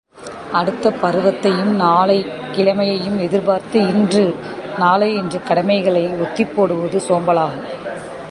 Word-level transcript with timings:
அடுத்து 0.51 0.89
பருவத்தையும் 0.89 1.73
நாளையும் 1.79 2.39
கிழமையையும் 2.55 3.19
எதிர்பார்த்து 3.19 3.79
இன்று 3.81 4.35
நாளை 4.77 5.15
என்று 5.15 5.43
கடமைகளை 5.43 6.03
ஒத்திப்போடுவது 6.07 6.99
சோம்பலாகும். 7.09 7.67